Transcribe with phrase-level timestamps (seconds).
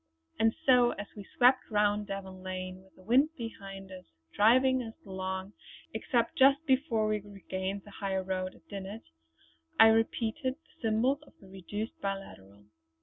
[0.39, 4.95] And so as we swept round Davan Lake, with the wind behind us driving us
[5.05, 5.53] along
[5.93, 9.03] except just before we regained the high road at Dinnet,
[9.79, 12.65] I repeated the symbols of the reduced biliteral.